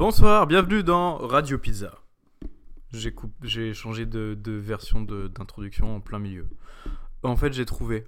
Bonsoir, 0.00 0.46
bienvenue 0.46 0.82
dans 0.82 1.18
Radio 1.18 1.58
Pizza. 1.58 2.00
J'ai 2.90 3.74
changé 3.74 4.06
de, 4.06 4.34
version 4.50 5.02
d'introduction 5.02 5.96
en 5.96 6.00
plein 6.00 6.18
milieu. 6.18 6.48
En 7.22 7.36
fait, 7.36 7.52
j'ai 7.52 7.66
trouvé 7.66 8.06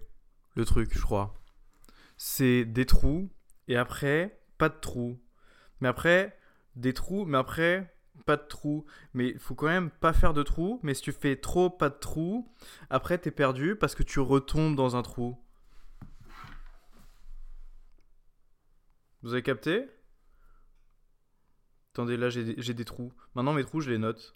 le 0.54 0.64
truc, 0.64 0.96
je 0.96 1.02
crois. 1.02 1.34
C'est 2.16 2.64
des 2.64 2.86
trous, 2.86 3.28
et 3.68 3.76
après, 3.76 4.40
pas 4.56 4.70
de 4.70 4.76
trous. 4.80 5.20
Mais 5.82 5.88
après, 5.88 6.34
des 6.76 6.94
trous, 6.94 7.26
mais 7.26 7.36
après, 7.36 7.95
pas 8.24 8.38
de 8.38 8.46
trous. 8.48 8.86
Mais 9.12 9.36
faut 9.36 9.54
quand 9.54 9.66
même 9.66 9.90
pas 9.90 10.14
faire 10.14 10.32
de 10.32 10.43
trous. 10.43 10.80
Mais 10.82 10.95
si 10.95 11.02
tu 11.02 11.12
fais 11.12 11.36
trop 11.36 11.68
pas 11.68 11.90
de 11.90 11.98
trous, 11.98 12.50
après, 12.88 13.18
t'es 13.18 13.30
perdu 13.30 13.77
parce 13.77 13.95
que 13.95 14.02
tu 14.02 14.18
retombes 14.18 14.77
dans 14.77 14.96
un 14.96 15.02
trou. 15.02 15.36
Vous 19.22 19.34
avez 19.34 19.43
capté? 19.43 19.90
Attendez, 21.93 22.16
là 22.16 22.30
j'ai 22.30 22.74
des, 22.74 22.84
trous. 22.84 23.12
Maintenant 23.34 23.52
mes 23.52 23.64
trous, 23.64 23.80
je 23.80 23.91
les 23.91 23.98
note. 23.98 24.34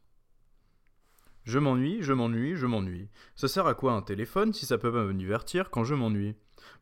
Je 1.44 1.58
m'ennuie, 1.58 2.02
je 2.02 2.12
m'ennuie, 2.12 2.56
je 2.56 2.66
m'ennuie. 2.66 3.08
Ça 3.34 3.48
sert 3.48 3.66
à 3.66 3.74
quoi 3.74 3.92
un 3.92 4.02
téléphone 4.02 4.52
si 4.52 4.66
ça 4.66 4.78
peut 4.78 4.92
pas 4.92 5.04
me 5.04 5.14
divertir 5.14 5.70
quand 5.70 5.84
je 5.84 5.94
m'ennuie? 5.94 6.34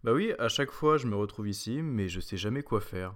Bah 0.03 0.13
oui, 0.13 0.33
à 0.39 0.49
chaque 0.49 0.71
fois 0.71 0.97
je 0.97 1.07
me 1.07 1.15
retrouve 1.15 1.49
ici, 1.49 1.81
mais 1.83 2.09
je 2.09 2.19
sais 2.19 2.37
jamais 2.37 2.63
quoi 2.63 2.81
faire. 2.81 3.15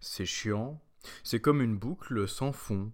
C'est 0.00 0.26
chiant. 0.26 0.80
C'est 1.22 1.40
comme 1.40 1.62
une 1.62 1.76
boucle 1.76 2.26
sans 2.26 2.52
fond. 2.52 2.90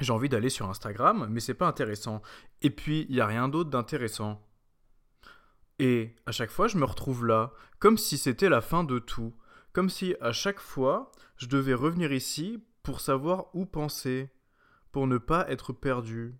J'ai 0.00 0.12
envie 0.12 0.28
d'aller 0.28 0.48
sur 0.48 0.70
Instagram, 0.70 1.26
mais 1.30 1.40
c'est 1.40 1.54
pas 1.54 1.68
intéressant. 1.68 2.22
Et 2.62 2.70
puis, 2.70 3.06
il 3.10 3.16
y 3.16 3.20
a 3.20 3.26
rien 3.26 3.48
d'autre 3.48 3.70
d'intéressant. 3.70 4.42
Et 5.78 6.14
à 6.26 6.32
chaque 6.32 6.50
fois, 6.50 6.68
je 6.68 6.78
me 6.78 6.84
retrouve 6.84 7.26
là, 7.26 7.52
comme 7.78 7.98
si 7.98 8.16
c'était 8.16 8.48
la 8.48 8.60
fin 8.60 8.84
de 8.84 8.98
tout. 8.98 9.34
Comme 9.72 9.90
si 9.90 10.14
à 10.20 10.32
chaque 10.32 10.60
fois, 10.60 11.12
je 11.36 11.46
devais 11.46 11.74
revenir 11.74 12.12
ici 12.12 12.62
pour 12.82 13.00
savoir 13.00 13.46
où 13.54 13.64
penser, 13.66 14.30
pour 14.90 15.06
ne 15.06 15.18
pas 15.18 15.48
être 15.50 15.72
perdu. 15.72 16.34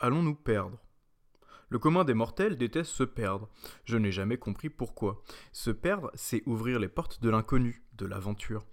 Allons-nous 0.00 0.34
perdre? 0.34 0.78
Le 1.68 1.78
commun 1.78 2.04
des 2.04 2.14
mortels 2.14 2.56
déteste 2.56 2.92
se 2.92 3.02
perdre. 3.02 3.48
Je 3.84 3.96
n'ai 3.96 4.12
jamais 4.12 4.38
compris 4.38 4.70
pourquoi. 4.70 5.22
Se 5.52 5.70
perdre, 5.70 6.10
c'est 6.14 6.42
ouvrir 6.46 6.78
les 6.78 6.88
portes 6.88 7.20
de 7.20 7.28
l'inconnu, 7.28 7.84
de 7.94 8.06
l'aventure. 8.06 8.64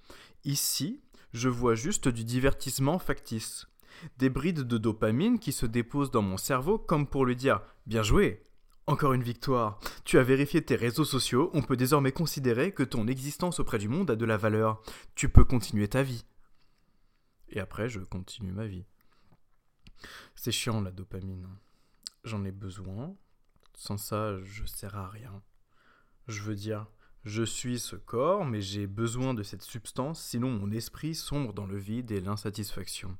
Ici, 0.44 1.02
je 1.34 1.50
vois 1.50 1.76
juste 1.76 2.08
du 2.08 2.23
divertissement 2.23 3.00
factice. 3.00 3.67
Des 4.17 4.30
brides 4.30 4.62
de 4.62 4.78
dopamine 4.78 5.40
qui 5.40 5.52
se 5.52 5.66
déposent 5.66 6.12
dans 6.12 6.22
mon 6.22 6.38
cerveau 6.38 6.78
comme 6.78 7.08
pour 7.08 7.26
lui 7.26 7.36
dire 7.36 7.62
Bien 7.86 8.04
joué 8.04 8.44
Encore 8.86 9.14
une 9.14 9.23
victoire 9.23 9.80
Tu 10.04 10.17
as 10.20 10.23
vérifié 10.23 10.64
tes 10.64 10.76
réseaux 10.76 11.06
sociaux, 11.06 11.50
on 11.54 11.62
peut 11.62 11.78
désormais 11.78 12.12
considérer 12.12 12.72
que 12.72 12.84
ton 12.84 13.08
existence 13.08 13.60
auprès 13.60 13.80
du 13.80 13.88
monde 13.88 14.12
a 14.12 14.16
de 14.16 14.26
la 14.26 14.38
valeur. 14.38 14.82
Tu 15.16 15.30
peux 15.30 15.45
continuer 15.45 15.88
ta 15.88 16.04
vie. 16.04 16.26
Et 17.54 17.59
après, 17.59 17.88
je 17.88 18.00
continue 18.00 18.52
ma 18.52 18.66
vie. 18.66 18.84
C'est 20.36 20.52
chiant 20.52 20.82
la 20.82 20.92
dopamine. 20.92 21.48
J'en 22.23 22.44
ai 22.44 22.52
besoin. 22.52 23.16
Sans 23.76 23.98
ça, 23.98 24.38
je 24.44 24.66
sers 24.66 24.95
à 24.95 25.08
rien. 25.08 25.42
Je 26.28 26.42
veux 26.42 26.56
dire, 26.56 26.88
je 27.26 27.44
suis 27.44 27.80
ce 27.80 27.95
corps, 27.95 28.44
mais 28.44 28.60
j'ai 28.60 28.88
besoin 28.88 29.34
de 29.34 29.44
cette 29.44 29.62
substance, 29.62 30.22
sinon 30.22 30.50
mon 30.50 30.72
esprit 30.72 31.16
sombre 31.16 31.54
dans 31.54 31.66
le 31.66 31.78
vide 31.78 32.12
et 32.12 32.22
l'insatisfaction. 32.22 33.18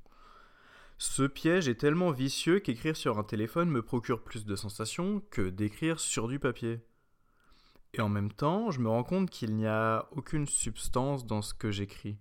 Ce 0.98 1.24
piège 1.24 1.68
est 1.68 1.80
tellement 1.80 2.12
vicieux 2.12 2.60
qu'écrire 2.60 2.98
sur 2.98 3.20
un 3.20 3.24
téléphone 3.24 3.70
me 3.70 3.82
procure 3.82 4.24
plus 4.24 4.46
de 4.46 4.56
sensations 4.56 5.22
que 5.30 5.50
d'écrire 5.50 6.00
sur 6.00 6.28
du 6.28 6.40
papier. 6.40 6.80
Et 7.94 8.02
en 8.02 8.10
même 8.10 8.32
temps, 8.32 8.72
je 8.72 8.80
me 8.80 8.90
rends 8.90 9.04
compte 9.04 9.30
qu'il 9.30 9.56
n'y 9.56 9.68
a 9.68 10.08
aucune 10.12 10.48
substance 10.48 11.26
dans 11.26 11.42
ce 11.42 11.54
que 11.54 11.72
j'écris. 11.72 12.18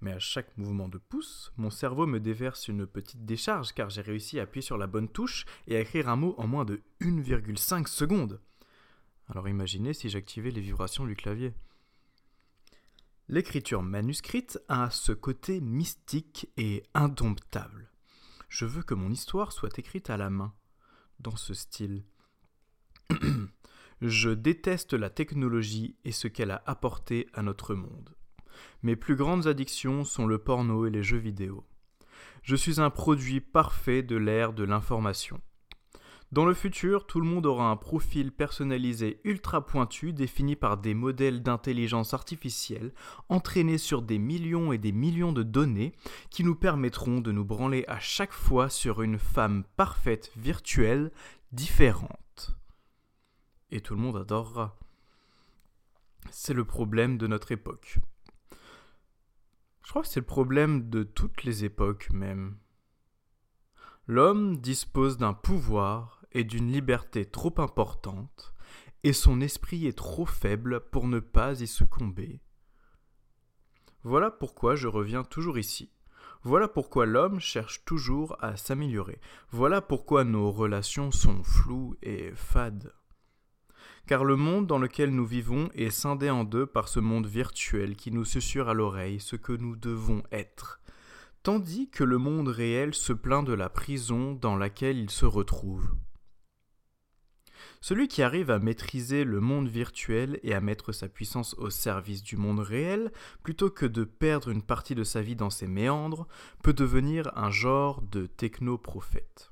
Mais 0.00 0.12
à 0.12 0.18
chaque 0.18 0.56
mouvement 0.56 0.88
de 0.88 0.98
pouce, 0.98 1.52
mon 1.56 1.70
cerveau 1.70 2.06
me 2.06 2.20
déverse 2.20 2.68
une 2.68 2.86
petite 2.86 3.24
décharge 3.24 3.72
car 3.72 3.90
j'ai 3.90 4.02
réussi 4.02 4.38
à 4.38 4.44
appuyer 4.44 4.62
sur 4.62 4.78
la 4.78 4.86
bonne 4.86 5.08
touche 5.08 5.46
et 5.66 5.76
à 5.76 5.80
écrire 5.80 6.08
un 6.08 6.16
mot 6.16 6.34
en 6.38 6.46
moins 6.46 6.64
de 6.64 6.82
1,5 7.00 7.86
secondes. 7.86 8.40
Alors 9.28 9.48
imaginez 9.48 9.94
si 9.94 10.08
j'activais 10.08 10.50
les 10.50 10.60
vibrations 10.60 11.06
du 11.06 11.16
clavier. 11.16 11.54
L'écriture 13.28 13.82
manuscrite 13.82 14.58
a 14.68 14.90
ce 14.90 15.12
côté 15.12 15.60
mystique 15.60 16.50
et 16.58 16.82
indomptable. 16.92 17.90
Je 18.50 18.66
veux 18.66 18.82
que 18.82 18.94
mon 18.94 19.10
histoire 19.10 19.52
soit 19.52 19.78
écrite 19.78 20.10
à 20.10 20.18
la 20.18 20.28
main, 20.28 20.52
dans 21.20 21.36
ce 21.36 21.54
style. 21.54 22.04
Je 24.02 24.30
déteste 24.30 24.92
la 24.92 25.08
technologie 25.08 25.96
et 26.04 26.12
ce 26.12 26.28
qu'elle 26.28 26.50
a 26.50 26.62
apporté 26.66 27.28
à 27.32 27.42
notre 27.42 27.74
monde. 27.74 28.14
Mes 28.82 28.96
plus 28.96 29.16
grandes 29.16 29.46
addictions 29.46 30.04
sont 30.04 30.26
le 30.26 30.38
porno 30.38 30.86
et 30.86 30.90
les 30.90 31.02
jeux 31.02 31.18
vidéo. 31.18 31.64
Je 32.42 32.56
suis 32.56 32.80
un 32.80 32.90
produit 32.90 33.40
parfait 33.40 34.02
de 34.02 34.16
l'ère 34.16 34.52
de 34.52 34.64
l'information. 34.64 35.40
Dans 36.34 36.44
le 36.44 36.54
futur, 36.54 37.06
tout 37.06 37.20
le 37.20 37.26
monde 37.28 37.46
aura 37.46 37.70
un 37.70 37.76
profil 37.76 38.32
personnalisé 38.32 39.20
ultra 39.22 39.64
pointu 39.64 40.12
défini 40.12 40.56
par 40.56 40.78
des 40.78 40.92
modèles 40.92 41.44
d'intelligence 41.44 42.12
artificielle 42.12 42.92
entraînés 43.28 43.78
sur 43.78 44.02
des 44.02 44.18
millions 44.18 44.72
et 44.72 44.78
des 44.78 44.90
millions 44.90 45.32
de 45.32 45.44
données 45.44 45.92
qui 46.30 46.42
nous 46.42 46.56
permettront 46.56 47.20
de 47.20 47.30
nous 47.30 47.44
branler 47.44 47.84
à 47.86 48.00
chaque 48.00 48.32
fois 48.32 48.68
sur 48.68 49.00
une 49.02 49.18
femme 49.18 49.62
parfaite 49.76 50.32
virtuelle 50.36 51.12
différente. 51.52 52.56
Et 53.70 53.80
tout 53.80 53.94
le 53.94 54.00
monde 54.00 54.16
adorera. 54.16 54.76
C'est 56.30 56.52
le 56.52 56.64
problème 56.64 57.16
de 57.16 57.28
notre 57.28 57.52
époque. 57.52 57.98
Je 59.84 59.90
crois 59.90 60.02
que 60.02 60.08
c'est 60.08 60.20
le 60.20 60.26
problème 60.26 60.88
de 60.88 61.02
toutes 61.02 61.44
les 61.44 61.64
époques 61.64 62.08
même. 62.10 62.56
L'homme 64.06 64.56
dispose 64.56 65.18
d'un 65.18 65.34
pouvoir 65.34 66.24
et 66.32 66.42
d'une 66.42 66.72
liberté 66.72 67.26
trop 67.26 67.54
importante, 67.58 68.54
et 69.02 69.12
son 69.12 69.40
esprit 69.40 69.86
est 69.86 69.96
trop 69.96 70.26
faible 70.26 70.80
pour 70.90 71.06
ne 71.06 71.20
pas 71.20 71.60
y 71.60 71.66
succomber. 71.66 72.40
Voilà 74.02 74.30
pourquoi 74.30 74.74
je 74.74 74.88
reviens 74.88 75.22
toujours 75.22 75.58
ici. 75.58 75.90
Voilà 76.42 76.68
pourquoi 76.68 77.06
l'homme 77.06 77.40
cherche 77.40 77.84
toujours 77.84 78.36
à 78.42 78.56
s'améliorer. 78.56 79.20
Voilà 79.50 79.80
pourquoi 79.80 80.24
nos 80.24 80.50
relations 80.50 81.10
sont 81.10 81.42
floues 81.42 81.96
et 82.02 82.32
fades. 82.34 82.92
Car 84.06 84.24
le 84.24 84.36
monde 84.36 84.66
dans 84.66 84.78
lequel 84.78 85.10
nous 85.10 85.24
vivons 85.24 85.70
est 85.74 85.90
scindé 85.90 86.28
en 86.28 86.44
deux 86.44 86.66
par 86.66 86.88
ce 86.88 87.00
monde 87.00 87.26
virtuel 87.26 87.96
qui 87.96 88.10
nous 88.10 88.26
susurre 88.26 88.68
à 88.68 88.74
l'oreille 88.74 89.18
ce 89.18 89.36
que 89.36 89.52
nous 89.52 89.76
devons 89.76 90.22
être, 90.30 90.80
tandis 91.42 91.88
que 91.88 92.04
le 92.04 92.18
monde 92.18 92.48
réel 92.48 92.94
se 92.94 93.14
plaint 93.14 93.46
de 93.46 93.54
la 93.54 93.70
prison 93.70 94.34
dans 94.34 94.56
laquelle 94.56 94.98
il 94.98 95.10
se 95.10 95.24
retrouve. 95.24 95.94
Celui 97.80 98.08
qui 98.08 98.22
arrive 98.22 98.50
à 98.50 98.58
maîtriser 98.58 99.24
le 99.24 99.40
monde 99.40 99.68
virtuel 99.68 100.38
et 100.42 100.54
à 100.54 100.60
mettre 100.60 100.92
sa 100.92 101.08
puissance 101.08 101.54
au 101.54 101.70
service 101.70 102.22
du 102.22 102.36
monde 102.36 102.60
réel, 102.60 103.12
plutôt 103.42 103.70
que 103.70 103.86
de 103.86 104.04
perdre 104.04 104.50
une 104.50 104.62
partie 104.62 104.94
de 104.94 105.04
sa 105.04 105.22
vie 105.22 105.36
dans 105.36 105.50
ses 105.50 105.66
méandres, 105.66 106.26
peut 106.62 106.72
devenir 106.72 107.30
un 107.36 107.50
genre 107.50 108.02
de 108.02 108.26
technoprophète. 108.26 109.50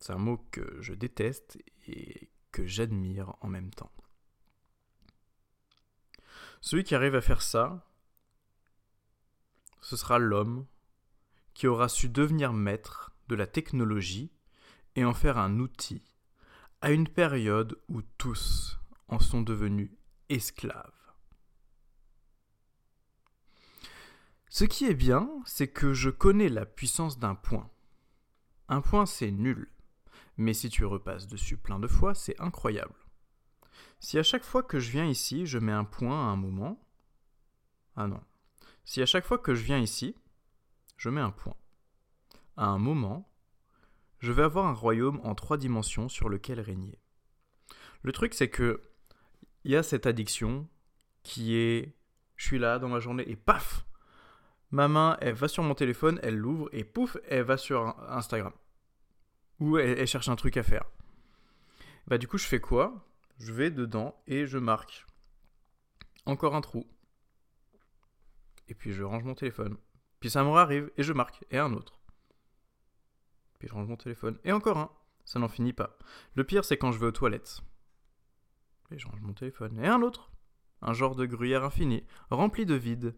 C'est 0.00 0.12
un 0.12 0.18
mot 0.18 0.38
que 0.52 0.78
je 0.80 0.92
déteste 0.92 1.58
et 1.86 2.30
que 2.54 2.66
j'admire 2.66 3.34
en 3.40 3.48
même 3.48 3.74
temps. 3.74 3.90
Celui 6.60 6.84
qui 6.84 6.94
arrive 6.94 7.16
à 7.16 7.20
faire 7.20 7.42
ça, 7.42 7.84
ce 9.80 9.96
sera 9.96 10.20
l'homme 10.20 10.64
qui 11.52 11.66
aura 11.66 11.88
su 11.88 12.08
devenir 12.08 12.52
maître 12.52 13.12
de 13.26 13.34
la 13.34 13.48
technologie 13.48 14.30
et 14.94 15.04
en 15.04 15.14
faire 15.14 15.36
un 15.36 15.58
outil 15.58 16.14
à 16.80 16.92
une 16.92 17.08
période 17.08 17.76
où 17.88 18.02
tous 18.18 18.78
en 19.08 19.18
sont 19.18 19.42
devenus 19.42 19.90
esclaves. 20.28 20.92
Ce 24.48 24.64
qui 24.64 24.84
est 24.84 24.94
bien, 24.94 25.28
c'est 25.44 25.68
que 25.68 25.92
je 25.92 26.10
connais 26.10 26.48
la 26.48 26.66
puissance 26.66 27.18
d'un 27.18 27.34
point. 27.34 27.68
Un 28.68 28.80
point, 28.80 29.06
c'est 29.06 29.32
nul. 29.32 29.73
Mais 30.36 30.54
si 30.54 30.68
tu 30.68 30.84
repasses 30.84 31.26
dessus 31.26 31.56
plein 31.56 31.78
de 31.78 31.86
fois, 31.86 32.14
c'est 32.14 32.40
incroyable. 32.40 32.94
Si 34.00 34.18
à 34.18 34.22
chaque 34.22 34.44
fois 34.44 34.62
que 34.62 34.78
je 34.78 34.90
viens 34.90 35.06
ici, 35.06 35.46
je 35.46 35.58
mets 35.58 35.72
un 35.72 35.84
point 35.84 36.28
à 36.28 36.30
un 36.30 36.36
moment. 36.36 36.80
Ah 37.96 38.06
non. 38.06 38.20
Si 38.84 39.00
à 39.00 39.06
chaque 39.06 39.24
fois 39.24 39.38
que 39.38 39.54
je 39.54 39.62
viens 39.62 39.78
ici, 39.78 40.14
je 40.96 41.08
mets 41.08 41.20
un 41.20 41.30
point. 41.30 41.56
À 42.56 42.66
un 42.66 42.78
moment, 42.78 43.30
je 44.18 44.32
vais 44.32 44.42
avoir 44.42 44.66
un 44.66 44.72
royaume 44.72 45.20
en 45.24 45.34
trois 45.34 45.56
dimensions 45.56 46.08
sur 46.08 46.28
lequel 46.28 46.60
régner. 46.60 46.98
Le 48.02 48.12
truc, 48.12 48.34
c'est 48.34 48.50
que 48.50 48.82
il 49.64 49.70
y 49.70 49.76
a 49.76 49.82
cette 49.82 50.06
addiction 50.06 50.68
qui 51.22 51.56
est 51.56 51.96
je 52.36 52.46
suis 52.46 52.58
là 52.58 52.78
dans 52.78 52.88
ma 52.88 53.00
journée 53.00 53.24
et 53.28 53.36
paf 53.36 53.86
Ma 54.70 54.88
main, 54.88 55.16
elle 55.20 55.34
va 55.34 55.46
sur 55.46 55.62
mon 55.62 55.74
téléphone, 55.74 56.18
elle 56.22 56.36
l'ouvre 56.36 56.68
et 56.72 56.82
pouf, 56.82 57.16
elle 57.28 57.44
va 57.44 57.56
sur 57.56 57.94
Instagram. 58.08 58.52
Ou 59.60 59.78
elle, 59.78 60.06
cherche 60.06 60.28
un 60.28 60.36
truc 60.36 60.56
à 60.56 60.62
faire. 60.62 60.84
Bah 62.06 62.18
du 62.18 62.28
coup, 62.28 62.38
je 62.38 62.46
fais 62.46 62.60
quoi? 62.60 63.06
Je 63.38 63.52
vais 63.52 63.70
dedans 63.70 64.14
et 64.26 64.46
je 64.46 64.58
marque. 64.58 65.06
Encore 66.26 66.54
un 66.54 66.60
trou. 66.60 66.86
Et 68.68 68.74
puis 68.74 68.92
je 68.92 69.02
range 69.02 69.24
mon 69.24 69.34
téléphone. 69.34 69.76
Puis 70.20 70.30
ça 70.30 70.42
me 70.42 70.50
arrive 70.50 70.90
et 70.96 71.02
je 71.02 71.12
marque. 71.12 71.44
Et 71.50 71.58
un 71.58 71.72
autre. 71.72 72.00
Puis 73.58 73.68
je 73.68 73.74
range 73.74 73.88
mon 73.88 73.96
téléphone. 73.96 74.38
Et 74.44 74.52
encore 74.52 74.78
un. 74.78 74.90
Ça 75.24 75.38
n'en 75.38 75.48
finit 75.48 75.72
pas. 75.72 75.96
Le 76.34 76.44
pire, 76.44 76.64
c'est 76.64 76.76
quand 76.76 76.92
je 76.92 76.98
vais 76.98 77.06
aux 77.06 77.12
toilettes. 77.12 77.62
Et 78.90 78.98
je 78.98 79.06
range 79.06 79.20
mon 79.22 79.32
téléphone. 79.32 79.78
Et 79.78 79.86
un 79.86 80.02
autre. 80.02 80.30
Un 80.82 80.92
genre 80.92 81.14
de 81.14 81.24
gruyère 81.24 81.64
infini, 81.64 82.04
rempli 82.30 82.66
de 82.66 82.74
vide. 82.74 83.14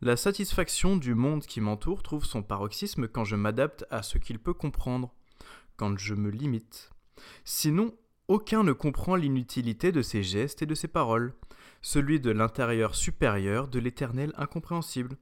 La 0.00 0.16
satisfaction 0.16 0.96
du 0.96 1.14
monde 1.14 1.44
qui 1.44 1.60
m'entoure 1.60 2.02
trouve 2.02 2.24
son 2.24 2.42
paroxysme 2.42 3.06
quand 3.06 3.24
je 3.24 3.36
m'adapte 3.36 3.84
à 3.90 4.02
ce 4.02 4.16
qu'il 4.16 4.38
peut 4.38 4.54
comprendre, 4.54 5.14
je 5.96 6.14
me 6.14 6.30
limite. 6.30 6.90
Sinon, 7.44 7.94
aucun 8.28 8.62
ne 8.62 8.72
comprend 8.72 9.16
l'inutilité 9.16 9.92
de 9.92 10.02
ses 10.02 10.22
gestes 10.22 10.62
et 10.62 10.66
de 10.66 10.74
ses 10.74 10.88
paroles, 10.88 11.34
celui 11.82 12.20
de 12.20 12.30
l'intérieur 12.30 12.94
supérieur 12.94 13.68
de 13.68 13.78
l'éternel 13.78 14.32
incompréhensible, 14.36 15.16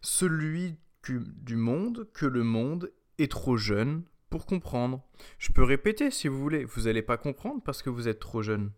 celui 0.00 0.76
du 1.08 1.56
monde 1.56 2.08
que 2.12 2.26
le 2.26 2.44
monde 2.44 2.92
est 3.18 3.30
trop 3.30 3.56
jeune 3.56 4.04
pour 4.30 4.46
comprendre. 4.46 5.02
Je 5.38 5.52
peux 5.52 5.64
répéter 5.64 6.10
si 6.10 6.28
vous 6.28 6.38
voulez, 6.38 6.64
vous 6.64 6.82
n'allez 6.82 7.02
pas 7.02 7.16
comprendre 7.16 7.62
parce 7.64 7.82
que 7.82 7.90
vous 7.90 8.08
êtes 8.08 8.20
trop 8.20 8.42
jeune. 8.42 8.70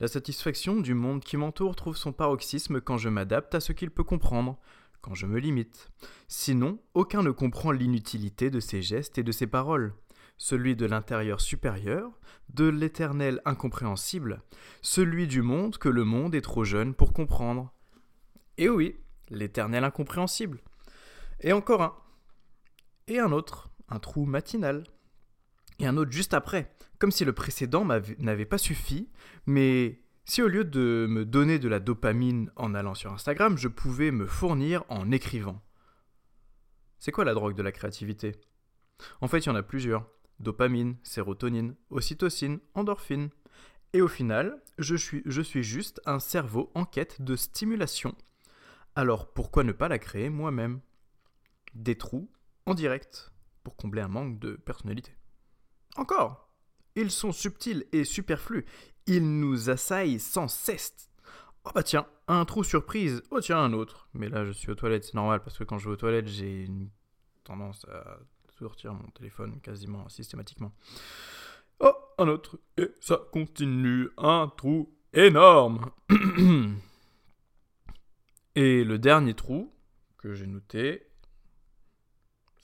La 0.00 0.08
satisfaction 0.08 0.80
du 0.80 0.94
monde 0.94 1.22
qui 1.22 1.36
m'entoure 1.36 1.76
trouve 1.76 1.96
son 1.96 2.12
paroxysme 2.12 2.80
quand 2.80 2.98
je 2.98 3.08
m'adapte 3.08 3.54
à 3.54 3.60
ce 3.60 3.72
qu'il 3.72 3.90
peut 3.90 4.04
comprendre, 4.04 4.58
quand 5.00 5.14
je 5.14 5.26
me 5.26 5.38
limite. 5.38 5.90
Sinon, 6.28 6.78
aucun 6.94 7.22
ne 7.22 7.30
comprend 7.30 7.70
l'inutilité 7.70 8.50
de 8.50 8.60
ses 8.60 8.82
gestes 8.82 9.18
et 9.18 9.22
de 9.22 9.32
ses 9.32 9.46
paroles. 9.46 9.94
Celui 10.42 10.74
de 10.74 10.86
l'intérieur 10.86 11.38
supérieur, 11.38 12.18
de 12.48 12.64
l'éternel 12.64 13.42
incompréhensible, 13.44 14.42
celui 14.80 15.26
du 15.26 15.42
monde 15.42 15.76
que 15.76 15.90
le 15.90 16.04
monde 16.04 16.34
est 16.34 16.40
trop 16.40 16.64
jeune 16.64 16.94
pour 16.94 17.12
comprendre. 17.12 17.74
Et 18.56 18.70
oui, 18.70 18.96
l'éternel 19.28 19.84
incompréhensible. 19.84 20.62
Et 21.40 21.52
encore 21.52 21.82
un. 21.82 21.94
Et 23.06 23.18
un 23.18 23.32
autre 23.32 23.70
un 23.90 23.98
trou 23.98 24.24
matinal, 24.24 24.84
et 25.78 25.86
un 25.86 25.96
autre 25.96 26.12
juste 26.12 26.34
après, 26.34 26.74
comme 26.98 27.10
si 27.10 27.24
le 27.24 27.32
précédent 27.32 27.84
n'avait 27.84 28.44
pas 28.44 28.58
suffi, 28.58 29.10
mais 29.46 30.02
si 30.24 30.42
au 30.42 30.48
lieu 30.48 30.64
de 30.64 31.06
me 31.08 31.24
donner 31.24 31.58
de 31.58 31.68
la 31.68 31.80
dopamine 31.80 32.50
en 32.56 32.74
allant 32.74 32.94
sur 32.94 33.12
Instagram, 33.12 33.58
je 33.58 33.68
pouvais 33.68 34.10
me 34.10 34.26
fournir 34.26 34.84
en 34.88 35.10
écrivant. 35.10 35.60
C'est 36.98 37.12
quoi 37.12 37.24
la 37.24 37.34
drogue 37.34 37.56
de 37.56 37.62
la 37.62 37.72
créativité? 37.72 38.36
En 39.20 39.28
fait, 39.28 39.38
il 39.38 39.46
y 39.46 39.50
en 39.50 39.56
a 39.56 39.62
plusieurs. 39.62 40.06
Dopamine, 40.40 40.96
sérotonine, 41.02 41.76
ocytocine, 41.90 42.60
endorphine. 42.74 43.30
Et 43.92 44.00
au 44.00 44.08
final, 44.08 44.62
je 44.78 44.96
suis, 44.96 45.22
je 45.26 45.42
juste 45.60 46.00
un 46.06 46.18
cerveau 46.18 46.70
en 46.74 46.84
quête 46.84 47.22
de 47.22 47.36
stimulation. 47.36 48.14
Alors 48.94 49.32
pourquoi 49.32 49.64
ne 49.64 49.72
pas 49.72 49.88
la 49.88 49.98
créer 49.98 50.30
moi-même? 50.30 50.80
Des 51.74 51.96
trous 51.96 52.30
en 52.66 52.74
direct 52.74 53.32
pour 53.62 53.76
combler 53.76 54.02
un 54.02 54.08
manque 54.08 54.38
de 54.38 54.52
personnalité. 54.56 55.14
Encore 55.96 56.48
Ils 56.96 57.10
sont 57.10 57.32
subtils 57.32 57.86
et 57.92 58.04
superflus. 58.04 58.64
Ils 59.06 59.40
nous 59.40 59.70
assaillent 59.70 60.20
sans 60.20 60.48
cesse. 60.48 61.10
Oh 61.64 61.70
bah 61.74 61.82
tiens, 61.82 62.06
un 62.26 62.44
trou 62.44 62.64
surprise. 62.64 63.22
Oh 63.30 63.40
tiens, 63.40 63.58
un 63.58 63.72
autre. 63.72 64.08
Mais 64.14 64.28
là, 64.28 64.44
je 64.44 64.52
suis 64.52 64.70
aux 64.70 64.74
toilettes, 64.74 65.04
c'est 65.04 65.14
normal, 65.14 65.42
parce 65.42 65.58
que 65.58 65.64
quand 65.64 65.78
je 65.78 65.88
vais 65.88 65.92
aux 65.92 65.96
toilettes, 65.96 66.28
j'ai 66.28 66.64
une 66.64 66.88
tendance 67.44 67.84
à 67.86 68.18
sortir 68.60 68.92
mon 68.92 69.08
téléphone 69.10 69.60
quasiment 69.60 70.08
systématiquement. 70.08 70.72
Oh, 71.80 71.92
un 72.18 72.28
autre. 72.28 72.60
Et 72.76 72.90
ça 73.00 73.18
continue. 73.32 74.10
Un 74.18 74.52
trou 74.54 74.94
énorme. 75.12 75.90
Et 78.54 78.84
le 78.84 78.98
dernier 78.98 79.34
trou 79.34 79.72
que 80.18 80.34
j'ai 80.34 80.46
noté, 80.46 81.06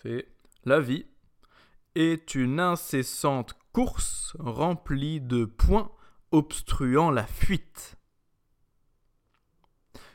c'est 0.03 0.29
la 0.65 0.81
vie 0.81 1.07
est 1.95 2.35
une 2.35 2.61
incessante 2.61 3.55
course 3.73 4.37
remplie 4.39 5.21
de 5.21 5.47
points 5.47 5.91
obstruant 6.31 7.11
la 7.11 7.27
fuite. 7.27 7.97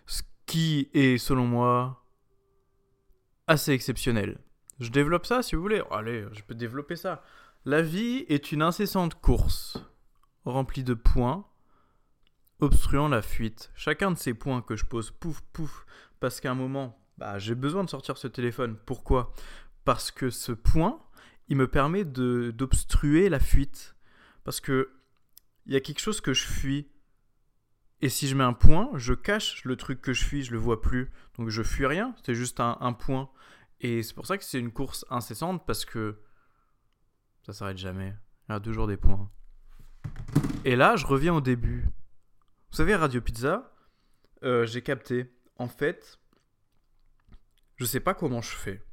Ce 0.05 0.21
qui 0.45 0.89
est, 0.93 1.17
selon 1.17 1.47
moi, 1.47 2.05
assez 3.47 3.71
exceptionnel. 3.71 4.39
Je 4.81 4.89
développe 4.89 5.27
ça 5.27 5.43
si 5.43 5.55
vous 5.55 5.61
voulez. 5.61 5.81
Allez, 5.91 6.25
je 6.33 6.41
peux 6.41 6.55
développer 6.55 6.95
ça. 6.95 7.23
La 7.65 7.83
vie 7.83 8.25
est 8.27 8.51
une 8.51 8.63
incessante 8.63 9.15
course 9.21 9.77
remplie 10.43 10.83
de 10.83 10.95
points 10.95 11.45
obstruant 12.59 13.07
la 13.07 13.21
fuite. 13.21 13.71
Chacun 13.75 14.11
de 14.11 14.17
ces 14.17 14.33
points 14.33 14.61
que 14.61 14.75
je 14.75 14.85
pose, 14.85 15.11
pouf, 15.11 15.41
pouf, 15.53 15.85
parce 16.19 16.41
qu'à 16.41 16.51
un 16.51 16.55
moment, 16.55 16.99
bah, 17.19 17.37
j'ai 17.37 17.53
besoin 17.53 17.83
de 17.83 17.89
sortir 17.89 18.17
ce 18.17 18.27
téléphone. 18.27 18.75
Pourquoi? 18.85 19.33
Parce 19.85 20.09
que 20.09 20.31
ce 20.31 20.51
point, 20.51 20.99
il 21.47 21.57
me 21.57 21.67
permet 21.67 22.03
d'obstruer 22.03 23.29
la 23.29 23.39
fuite. 23.39 23.95
Parce 24.43 24.59
que 24.59 24.91
il 25.67 25.73
y 25.73 25.75
a 25.75 25.79
quelque 25.79 25.99
chose 25.99 26.21
que 26.21 26.33
je 26.33 26.45
fuis. 26.47 26.87
Et 28.01 28.09
si 28.09 28.27
je 28.27 28.35
mets 28.35 28.43
un 28.43 28.53
point, 28.53 28.89
je 28.95 29.13
cache 29.13 29.63
le 29.63 29.75
truc 29.75 30.01
que 30.01 30.11
je 30.11 30.23
fuis, 30.23 30.43
je 30.43 30.51
le 30.51 30.57
vois 30.57 30.81
plus. 30.81 31.11
Donc 31.37 31.49
je 31.49 31.61
fuis 31.61 31.85
rien, 31.85 32.15
c'est 32.25 32.33
juste 32.33 32.59
un, 32.59 32.93
point. 32.93 33.29
Et 33.81 34.03
c'est 34.03 34.13
pour 34.13 34.27
ça 34.27 34.37
que 34.37 34.43
c'est 34.43 34.59
une 34.59 34.71
course 34.71 35.05
incessante 35.09 35.65
parce 35.65 35.85
que 35.85 36.19
ça 37.43 37.51
s'arrête 37.51 37.77
jamais. 37.77 38.13
Il 38.47 38.53
y 38.53 38.55
a 38.55 38.59
toujours 38.59 38.87
des 38.87 38.97
points. 38.97 39.29
Et 40.65 40.75
là, 40.75 40.95
je 40.95 41.07
reviens 41.07 41.33
au 41.33 41.41
début. 41.41 41.87
Vous 42.69 42.77
savez, 42.77 42.95
Radio 42.95 43.21
Pizza, 43.21 43.73
euh, 44.43 44.67
j'ai 44.67 44.83
capté. 44.83 45.33
En 45.57 45.67
fait, 45.67 46.19
je 47.77 47.85
sais 47.85 47.99
pas 47.99 48.13
comment 48.13 48.41
je 48.41 48.55
fais. 48.55 48.83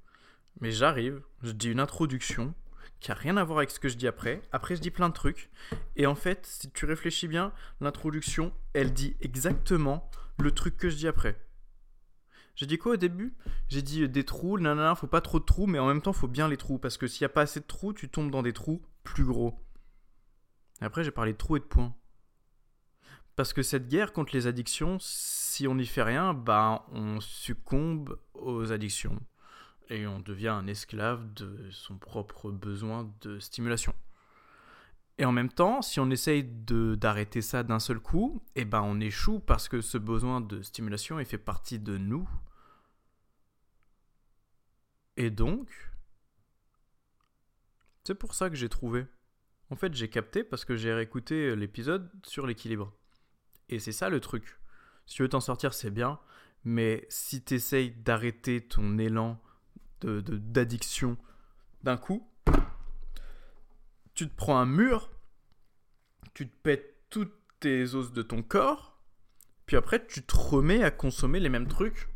Mais 0.60 0.72
j'arrive, 0.72 1.22
je 1.42 1.52
dis 1.52 1.70
une 1.70 1.80
introduction 1.80 2.54
qui 3.00 3.12
a 3.12 3.14
rien 3.14 3.36
à 3.36 3.44
voir 3.44 3.58
avec 3.58 3.70
ce 3.70 3.78
que 3.78 3.90
je 3.90 3.96
dis 3.96 4.08
après. 4.08 4.40
Après, 4.52 4.74
je 4.74 4.80
dis 4.80 4.90
plein 4.90 5.10
de 5.10 5.14
trucs. 5.14 5.50
Et 5.96 6.06
en 6.06 6.14
fait, 6.14 6.46
si 6.46 6.70
tu 6.70 6.86
réfléchis 6.86 7.28
bien, 7.28 7.52
l'introduction, 7.80 8.52
elle 8.72 8.92
dit 8.92 9.16
exactement 9.20 10.10
le 10.38 10.50
truc 10.50 10.78
que 10.78 10.88
je 10.88 10.96
dis 10.96 11.08
après. 11.08 11.38
J'ai 12.58 12.66
dit 12.66 12.76
quoi 12.76 12.94
au 12.94 12.96
début? 12.96 13.36
J'ai 13.68 13.82
dit 13.82 14.02
euh, 14.02 14.08
des 14.08 14.24
trous, 14.24 14.58
nanana, 14.58 14.96
faut 14.96 15.06
pas 15.06 15.20
trop 15.20 15.38
de 15.38 15.44
trous, 15.44 15.68
mais 15.68 15.78
en 15.78 15.86
même 15.86 16.02
temps, 16.02 16.12
faut 16.12 16.26
bien 16.26 16.48
les 16.48 16.56
trous. 16.56 16.78
Parce 16.78 16.96
que 16.96 17.06
s'il 17.06 17.22
n'y 17.22 17.26
a 17.26 17.32
pas 17.32 17.42
assez 17.42 17.60
de 17.60 17.64
trous, 17.64 17.92
tu 17.92 18.08
tombes 18.08 18.32
dans 18.32 18.42
des 18.42 18.52
trous 18.52 18.82
plus 19.04 19.24
gros. 19.24 19.54
Et 20.82 20.84
après, 20.84 21.04
j'ai 21.04 21.12
parlé 21.12 21.32
de 21.32 21.38
trous 21.38 21.56
et 21.56 21.60
de 21.60 21.64
points. 21.64 21.94
Parce 23.36 23.52
que 23.52 23.62
cette 23.62 23.86
guerre 23.86 24.12
contre 24.12 24.34
les 24.34 24.48
addictions, 24.48 24.98
si 24.98 25.68
on 25.68 25.76
n'y 25.76 25.86
fait 25.86 26.02
rien, 26.02 26.34
bah, 26.34 26.84
on 26.90 27.20
succombe 27.20 28.18
aux 28.34 28.72
addictions 28.72 29.20
et 29.88 30.08
on 30.08 30.18
devient 30.18 30.48
un 30.48 30.66
esclave 30.66 31.32
de 31.34 31.70
son 31.70 31.96
propre 31.96 32.50
besoin 32.50 33.08
de 33.20 33.38
stimulation. 33.38 33.94
Et 35.18 35.24
en 35.24 35.30
même 35.32 35.50
temps, 35.50 35.80
si 35.80 36.00
on 36.00 36.10
essaye 36.10 36.42
d'arrêter 36.42 37.40
ça 37.40 37.62
d'un 37.62 37.78
seul 37.78 38.00
coup, 38.00 38.42
eh 38.56 38.64
ben 38.64 38.82
on 38.82 38.98
échoue 38.98 39.38
parce 39.38 39.68
que 39.68 39.80
ce 39.80 39.98
besoin 39.98 40.40
de 40.40 40.60
stimulation 40.60 41.20
il 41.20 41.26
fait 41.26 41.38
partie 41.38 41.78
de 41.78 41.96
nous. 41.96 42.28
Et 45.18 45.30
donc, 45.30 45.68
c'est 48.04 48.14
pour 48.14 48.34
ça 48.34 48.48
que 48.48 48.54
j'ai 48.54 48.68
trouvé. 48.68 49.04
En 49.68 49.74
fait, 49.74 49.92
j'ai 49.92 50.08
capté 50.08 50.44
parce 50.44 50.64
que 50.64 50.76
j'ai 50.76 50.94
réécouté 50.94 51.56
l'épisode 51.56 52.08
sur 52.24 52.46
l'équilibre. 52.46 52.96
Et 53.68 53.80
c'est 53.80 53.92
ça 53.92 54.10
le 54.10 54.20
truc. 54.20 54.60
Si 55.06 55.16
tu 55.16 55.22
veux 55.22 55.28
t'en 55.28 55.40
sortir, 55.40 55.74
c'est 55.74 55.90
bien. 55.90 56.20
Mais 56.62 57.04
si 57.10 57.42
tu 57.42 57.54
essayes 57.54 57.90
d'arrêter 57.90 58.60
ton 58.60 58.96
élan 58.96 59.42
d'addiction 60.02 61.18
d'un 61.82 61.96
coup, 61.96 62.30
tu 64.14 64.28
te 64.28 64.36
prends 64.36 64.58
un 64.58 64.66
mur, 64.66 65.10
tu 66.32 66.48
te 66.48 66.56
pètes 66.62 66.94
toutes 67.10 67.34
tes 67.58 67.92
os 67.96 68.12
de 68.12 68.22
ton 68.22 68.44
corps, 68.44 69.02
puis 69.66 69.76
après 69.76 70.06
tu 70.06 70.22
te 70.22 70.36
remets 70.36 70.84
à 70.84 70.92
consommer 70.92 71.40
les 71.40 71.48
mêmes 71.48 71.66
trucs 71.66 72.08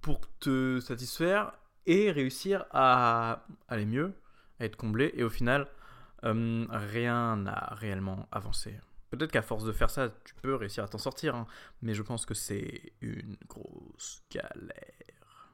pour 0.00 0.20
te 0.38 0.80
satisfaire 0.80 1.59
et 1.90 2.12
réussir 2.12 2.66
à 2.70 3.44
aller 3.66 3.84
mieux, 3.84 4.14
à 4.60 4.64
être 4.64 4.76
comblé, 4.76 5.10
et 5.14 5.24
au 5.24 5.28
final, 5.28 5.66
euh, 6.24 6.64
rien 6.70 7.36
n'a 7.36 7.70
réellement 7.72 8.28
avancé. 8.30 8.78
Peut-être 9.10 9.32
qu'à 9.32 9.42
force 9.42 9.64
de 9.64 9.72
faire 9.72 9.90
ça, 9.90 10.08
tu 10.24 10.34
peux 10.36 10.54
réussir 10.54 10.84
à 10.84 10.88
t'en 10.88 10.98
sortir, 10.98 11.34
hein, 11.34 11.48
mais 11.82 11.94
je 11.94 12.02
pense 12.02 12.26
que 12.26 12.34
c'est 12.34 12.92
une 13.00 13.36
grosse 13.48 14.22
galère. 14.30 15.50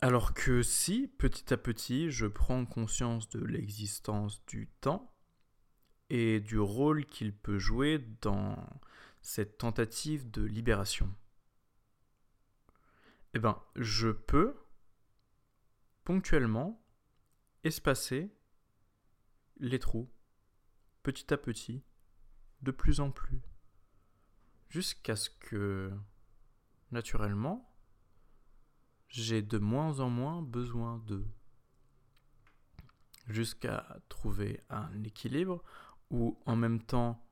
Alors 0.00 0.34
que 0.34 0.62
si, 0.62 1.06
petit 1.06 1.54
à 1.54 1.56
petit, 1.56 2.10
je 2.10 2.26
prends 2.26 2.66
conscience 2.66 3.28
de 3.28 3.44
l'existence 3.44 4.44
du 4.46 4.66
temps 4.80 5.14
et 6.10 6.40
du 6.40 6.58
rôle 6.58 7.06
qu'il 7.06 7.32
peut 7.32 7.58
jouer 7.58 8.04
dans 8.22 8.56
cette 9.22 9.56
tentative 9.56 10.30
de 10.32 10.42
libération, 10.42 11.14
eh 13.34 13.40
ben, 13.40 13.60
je 13.74 14.08
peux 14.10 14.56
ponctuellement 16.04 16.80
espacer 17.64 18.32
les 19.58 19.78
trous, 19.78 20.08
petit 21.02 21.32
à 21.34 21.36
petit, 21.36 21.82
de 22.62 22.70
plus 22.70 23.00
en 23.00 23.10
plus, 23.10 23.42
jusqu'à 24.68 25.16
ce 25.16 25.30
que 25.30 25.92
naturellement, 26.92 27.70
j'ai 29.08 29.42
de 29.42 29.58
moins 29.58 30.00
en 30.00 30.10
moins 30.10 30.40
besoin 30.40 30.98
d'eux. 30.98 31.26
Jusqu'à 33.26 34.00
trouver 34.08 34.60
un 34.68 35.02
équilibre 35.02 35.62
où 36.10 36.38
en 36.46 36.56
même 36.56 36.82
temps 36.82 37.26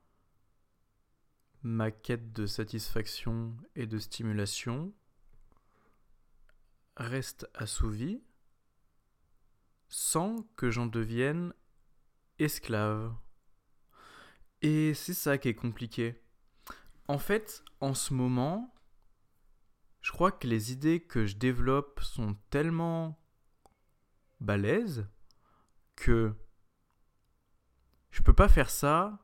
ma 1.61 1.91
quête 1.91 2.33
de 2.33 2.45
satisfaction 2.45 3.55
et 3.75 3.85
de 3.85 3.99
stimulation 3.99 4.93
reste 6.97 7.49
assouvie 7.53 8.23
sans 9.87 10.43
que 10.55 10.71
j'en 10.71 10.87
devienne 10.87 11.53
esclave. 12.39 13.13
Et 14.61 14.93
c'est 14.93 15.13
ça 15.13 15.37
qui 15.37 15.49
est 15.49 15.55
compliqué. 15.55 16.21
En 17.07 17.19
fait, 17.19 17.63
en 17.81 17.93
ce 17.93 18.13
moment, 18.13 18.73
je 20.01 20.11
crois 20.11 20.31
que 20.31 20.47
les 20.47 20.71
idées 20.71 21.01
que 21.01 21.25
je 21.25 21.35
développe 21.35 22.01
sont 22.01 22.35
tellement 22.49 23.19
balèzes 24.39 25.07
que 25.95 26.35
je 28.11 28.21
peux 28.21 28.33
pas 28.33 28.49
faire 28.49 28.69
ça 28.69 29.19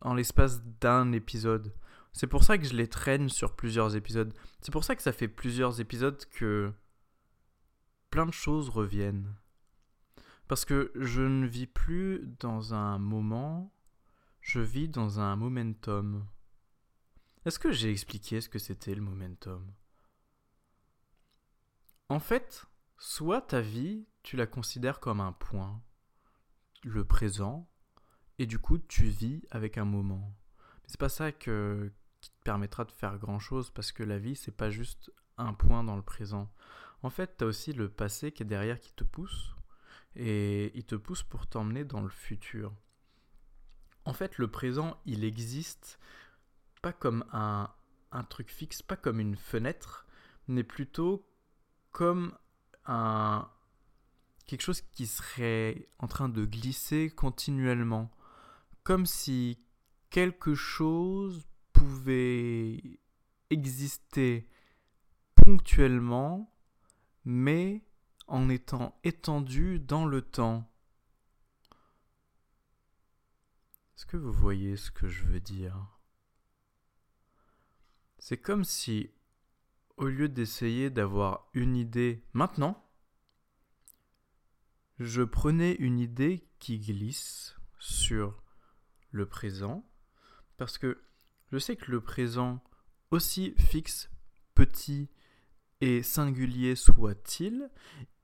en 0.00 0.14
l'espace 0.14 0.62
d'un 0.62 1.12
épisode. 1.12 1.74
C'est 2.16 2.26
pour 2.26 2.44
ça 2.44 2.56
que 2.56 2.64
je 2.64 2.74
les 2.74 2.88
traîne 2.88 3.28
sur 3.28 3.54
plusieurs 3.54 3.94
épisodes. 3.94 4.32
C'est 4.62 4.72
pour 4.72 4.84
ça 4.84 4.96
que 4.96 5.02
ça 5.02 5.12
fait 5.12 5.28
plusieurs 5.28 5.82
épisodes 5.82 6.24
que 6.30 6.72
plein 8.08 8.24
de 8.24 8.32
choses 8.32 8.70
reviennent. 8.70 9.34
Parce 10.48 10.64
que 10.64 10.92
je 10.94 11.20
ne 11.20 11.46
vis 11.46 11.66
plus 11.66 12.26
dans 12.40 12.72
un 12.72 12.98
moment, 12.98 13.70
je 14.40 14.60
vis 14.60 14.88
dans 14.88 15.20
un 15.20 15.36
momentum. 15.36 16.26
Est-ce 17.44 17.58
que 17.58 17.70
j'ai 17.70 17.90
expliqué 17.90 18.40
ce 18.40 18.48
que 18.48 18.58
c'était 18.58 18.94
le 18.94 19.02
momentum? 19.02 19.70
En 22.08 22.18
fait, 22.18 22.64
soit 22.96 23.42
ta 23.42 23.60
vie, 23.60 24.06
tu 24.22 24.36
la 24.38 24.46
considères 24.46 25.00
comme 25.00 25.20
un 25.20 25.32
point, 25.32 25.82
le 26.82 27.04
présent, 27.04 27.68
et 28.38 28.46
du 28.46 28.58
coup 28.58 28.78
tu 28.78 29.04
vis 29.04 29.42
avec 29.50 29.76
un 29.76 29.84
moment. 29.84 30.34
Mais 30.58 30.88
c'est 30.88 31.00
pas 31.00 31.10
ça 31.10 31.30
que, 31.30 31.92
permettra 32.46 32.84
de 32.84 32.92
faire 32.92 33.18
grand 33.18 33.40
chose 33.40 33.70
parce 33.70 33.90
que 33.90 34.04
la 34.04 34.18
vie 34.18 34.36
c'est 34.36 34.56
pas 34.56 34.70
juste 34.70 35.10
un 35.36 35.52
point 35.52 35.82
dans 35.82 35.96
le 35.96 36.02
présent. 36.02 36.48
En 37.02 37.10
fait, 37.10 37.36
tu 37.36 37.44
as 37.44 37.46
aussi 37.48 37.72
le 37.72 37.88
passé 37.88 38.30
qui 38.30 38.44
est 38.44 38.46
derrière 38.46 38.78
qui 38.78 38.92
te 38.92 39.02
pousse 39.02 39.56
et 40.14 40.70
il 40.78 40.84
te 40.84 40.94
pousse 40.94 41.24
pour 41.24 41.48
t'emmener 41.48 41.84
dans 41.84 42.00
le 42.00 42.08
futur. 42.08 42.72
En 44.04 44.12
fait, 44.12 44.38
le 44.38 44.48
présent, 44.48 44.96
il 45.06 45.24
existe 45.24 45.98
pas 46.82 46.92
comme 46.92 47.24
un, 47.32 47.68
un 48.12 48.22
truc 48.22 48.48
fixe, 48.48 48.80
pas 48.80 48.96
comme 48.96 49.18
une 49.18 49.36
fenêtre, 49.36 50.06
mais 50.46 50.62
plutôt 50.62 51.28
comme 51.90 52.32
un 52.84 53.50
quelque 54.46 54.62
chose 54.62 54.82
qui 54.92 55.08
serait 55.08 55.88
en 55.98 56.06
train 56.06 56.28
de 56.28 56.44
glisser 56.44 57.10
continuellement, 57.10 58.12
comme 58.84 59.04
si 59.04 59.58
quelque 60.10 60.54
chose 60.54 61.44
pouvait 61.76 63.00
exister 63.50 64.48
ponctuellement, 65.34 66.52
mais 67.24 67.84
en 68.26 68.48
étant 68.48 68.98
étendu 69.04 69.78
dans 69.78 70.06
le 70.06 70.22
temps. 70.22 70.70
Est-ce 73.94 74.06
que 74.06 74.16
vous 74.16 74.32
voyez 74.32 74.76
ce 74.76 74.90
que 74.90 75.08
je 75.08 75.24
veux 75.24 75.40
dire? 75.40 75.98
C'est 78.18 78.38
comme 78.38 78.64
si, 78.64 79.10
au 79.96 80.06
lieu 80.06 80.28
d'essayer 80.28 80.90
d'avoir 80.90 81.48
une 81.52 81.76
idée 81.76 82.24
maintenant, 82.32 82.82
je 84.98 85.22
prenais 85.22 85.74
une 85.74 85.98
idée 85.98 86.48
qui 86.58 86.78
glisse 86.78 87.54
sur 87.78 88.42
le 89.10 89.26
présent, 89.26 89.86
parce 90.56 90.78
que 90.78 91.02
je 91.52 91.58
sais 91.58 91.76
que 91.76 91.90
le 91.90 92.00
présent, 92.00 92.62
aussi 93.10 93.54
fixe, 93.58 94.10
petit 94.54 95.08
et 95.80 96.02
singulier 96.02 96.74
soit-il, 96.74 97.70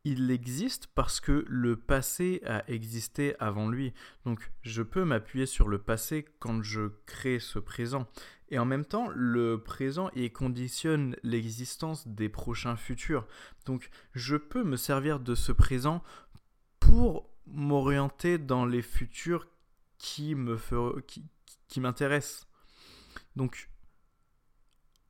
il 0.05 0.31
existe 0.33 0.89
parce 0.89 1.21
que 1.21 1.45
le 1.47 1.77
passé 1.77 2.43
a 2.45 2.69
existé 2.69 3.37
avant 3.39 3.69
lui. 3.69 3.93
Donc 4.25 4.51
je 4.63 4.83
peux 4.83 5.05
m'appuyer 5.05 5.47
sur 5.47 5.69
le 5.69 5.79
passé 5.79 6.27
quand 6.41 6.63
je 6.63 6.89
crée 7.07 7.39
ce 7.39 7.61
présent. 7.61 8.09
Et 8.49 8.59
en 8.59 8.65
même 8.65 8.85
temps, 8.85 9.09
le 9.15 9.63
présent 9.63 10.11
conditionne 10.35 11.15
l'existence 11.23 12.09
des 12.09 12.29
prochains 12.29 12.77
futurs. 12.77 13.27
Donc 13.65 13.91
je 14.13 14.37
peux 14.37 14.65
me 14.65 14.77
servir 14.77 15.21
de 15.21 15.37
ce 15.37 15.53
présent 15.53 16.03
pour 16.81 17.31
m'orienter 17.47 18.39
dans 18.39 18.67
les 18.67 18.83
futurs 18.83 19.47
qui 19.99 20.35
m'intéressent. 21.77 22.49
Donc 23.37 23.71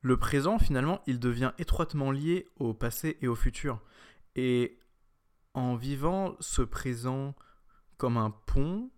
le 0.00 0.16
présent 0.16 0.58
finalement, 0.58 1.00
il 1.06 1.20
devient 1.20 1.52
étroitement 1.58 2.10
lié 2.10 2.48
au 2.56 2.74
passé 2.74 3.18
et 3.20 3.28
au 3.28 3.36
futur. 3.36 3.80
Et 4.34 4.78
en 5.54 5.76
vivant 5.76 6.36
ce 6.40 6.62
présent 6.62 7.34
comme 7.98 8.16
un 8.16 8.30
pont, 8.30 8.90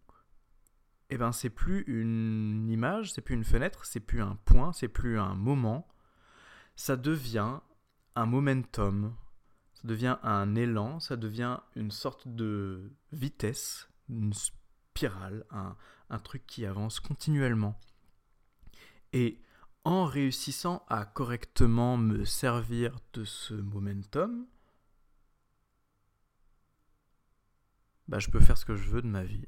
eh 1.11 1.19
ben 1.19 1.33
c'est 1.33 1.51
plus 1.51 1.83
une 1.87 2.69
image, 2.71 3.13
c'est 3.13 3.21
plus 3.21 3.35
une 3.35 3.45
fenêtre, 3.45 3.85
c'est 3.85 4.01
plus 4.01 4.23
un 4.23 4.37
point, 4.45 4.73
c'est 4.73 4.89
plus 4.89 5.19
un 5.19 5.35
moment, 5.35 5.87
ça 6.75 6.97
devient 6.97 7.61
un 8.17 8.27
momentum, 8.27 9.15
ça 9.75 9.83
devient 9.85 10.17
un 10.23 10.55
élan, 10.55 11.01
ça 11.01 11.17
devient 11.17 11.59
une 11.77 11.91
sorte 11.91 12.27
de 12.29 12.91
vitesse, 13.13 13.89
une 14.09 14.33
spirale, 14.33 15.45
un, 15.51 15.77
un 16.09 16.19
truc 16.19 16.47
qui 16.47 16.65
avance 16.65 16.99
continuellement. 17.01 17.79
Et 19.15 19.41
en 19.85 20.07
réussissant 20.07 20.85
à 20.89 21.07
correctement 21.07 21.97
me 21.97 22.25
servir 22.25 22.99
de 23.13 23.25
ce 23.25 23.55
momentum, 23.55 24.45
bah, 28.09 28.19
je 28.19 28.29
peux 28.29 28.41
faire 28.41 28.59
ce 28.59 28.65
que 28.65 28.75
je 28.75 28.89
veux 28.89 29.03
de 29.03 29.07
ma 29.07 29.23
vie. 29.23 29.47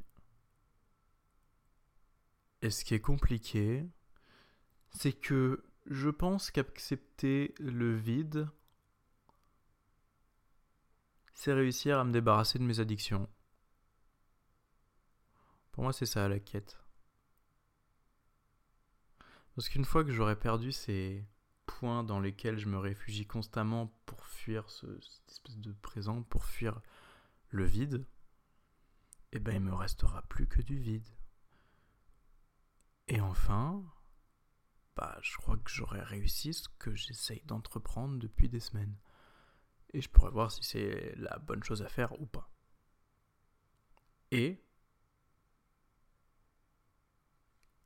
Et 2.63 2.71
ce 2.71 2.85
qui 2.85 2.95
est 2.95 3.01
compliqué, 3.01 3.85
c'est 4.91 5.13
que 5.13 5.65
je 5.87 6.11
pense 6.11 6.53
qu'accepter 6.53 7.53
le 7.59 7.97
vide, 7.97 8.49
c'est 11.35 11.53
réussir 11.53 11.99
à 11.99 12.05
me 12.05 12.13
débarrasser 12.13 12.61
de 12.61 12.65
mes 12.65 12.79
addictions. 12.79 13.29
Pour 15.73 15.83
moi, 15.83 15.93
c'est 15.93 16.07
ça 16.07 16.29
la 16.29 16.39
quête. 16.39 16.86
Parce 19.57 19.71
qu'une 19.71 19.87
fois 19.87 20.05
que 20.05 20.13
j'aurai 20.13 20.37
perdu 20.37 20.71
ces 20.71 21.27
points 21.65 22.05
dans 22.05 22.21
lesquels 22.21 22.59
je 22.59 22.69
me 22.69 22.79
réfugie 22.79 23.27
constamment 23.27 23.87
pour 24.05 24.25
fuir 24.27 24.69
ce, 24.69 24.87
cette 25.01 25.31
espèce 25.31 25.59
de 25.59 25.73
présent, 25.73 26.23
pour 26.23 26.45
fuir 26.45 26.81
le 27.49 27.65
vide, 27.65 28.07
eh 29.33 29.39
ben 29.39 29.55
il 29.55 29.63
me 29.63 29.75
restera 29.75 30.23
plus 30.29 30.47
que 30.47 30.61
du 30.61 30.77
vide. 30.79 31.09
Et 33.09 33.21
enfin, 33.21 33.83
bah 34.95 35.19
je 35.23 35.37
crois 35.39 35.57
que 35.57 35.71
j'aurai 35.71 36.03
réussi 36.03 36.53
ce 36.53 36.69
que 36.79 36.95
j'essaye 36.95 37.43
d'entreprendre 37.47 38.19
depuis 38.19 38.51
des 38.51 38.61
semaines. 38.61 38.97
Et 39.95 40.03
je 40.03 40.11
pourrais 40.11 40.31
voir 40.31 40.53
si 40.53 40.63
c'est 40.65 41.15
la 41.17 41.39
bonne 41.39 41.65
chose 41.65 41.83
à 41.83 41.89
faire 41.89 42.21
ou 42.21 42.27
pas. 42.27 42.51
Et 44.33 44.63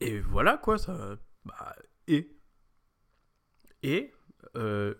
et 0.00 0.18
voilà 0.20 0.56
quoi 0.58 0.78
ça 0.78 1.16
bah 1.44 1.76
et 2.06 2.36
et 3.82 4.12
euh, 4.56 4.94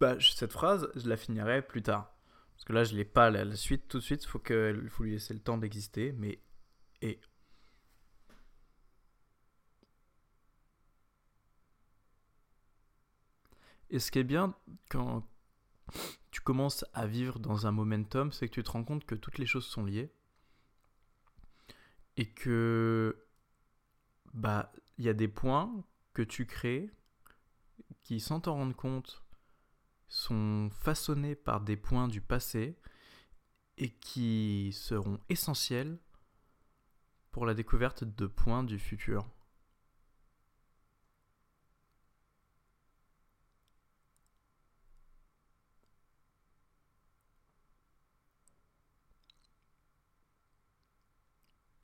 bah, 0.00 0.16
cette 0.20 0.52
phrase 0.52 0.88
je 0.96 1.08
la 1.08 1.16
finirai 1.16 1.62
plus 1.62 1.82
tard 1.82 2.12
parce 2.62 2.68
que 2.68 2.72
là, 2.74 2.84
je 2.84 2.94
l'ai 2.94 3.04
pas 3.04 3.28
la, 3.28 3.56
suite 3.56 3.88
tout 3.88 3.98
de 3.98 4.04
suite. 4.04 4.24
Faut, 4.24 4.40
faut 4.40 5.02
lui 5.02 5.10
laisser 5.10 5.34
le 5.34 5.40
temps 5.40 5.58
d'exister. 5.58 6.12
Mais. 6.12 6.40
Et. 7.00 7.20
Et 13.90 13.98
ce 13.98 14.12
qui 14.12 14.20
est 14.20 14.24
bien 14.24 14.54
quand 14.90 15.26
tu 16.30 16.40
commences 16.40 16.84
à 16.94 17.08
vivre 17.08 17.40
dans 17.40 17.66
un 17.66 17.72
momentum, 17.72 18.30
c'est 18.30 18.48
que 18.48 18.54
tu 18.54 18.62
te 18.62 18.70
rends 18.70 18.84
compte 18.84 19.04
que 19.06 19.16
toutes 19.16 19.38
les 19.38 19.46
choses 19.46 19.66
sont 19.66 19.84
liées. 19.84 20.12
Et 22.16 22.30
que. 22.30 23.26
Bah, 24.34 24.72
il 24.98 25.04
y 25.04 25.08
a 25.08 25.14
des 25.14 25.28
points 25.28 25.84
que 26.14 26.22
tu 26.22 26.46
crées 26.46 26.90
qui, 28.02 28.20
sans 28.20 28.40
t'en 28.40 28.54
rendre 28.54 28.76
compte, 28.76 29.22
sont 30.08 30.70
façonnés 30.70 31.34
par 31.34 31.60
des 31.60 31.76
points 31.76 32.08
du 32.08 32.20
passé 32.20 32.76
et 33.78 33.90
qui 33.90 34.70
seront 34.74 35.18
essentiels 35.28 35.98
pour 37.30 37.46
la 37.46 37.54
découverte 37.54 38.04
de 38.04 38.26
points 38.26 38.64
du 38.64 38.78
futur. 38.78 39.28